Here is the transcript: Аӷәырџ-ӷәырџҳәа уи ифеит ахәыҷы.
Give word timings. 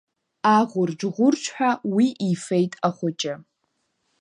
Аӷәырџ-ӷәырџҳәа 0.55 1.69
уи 1.93 2.07
ифеит 2.31 2.73
ахәыҷы. 2.87 3.33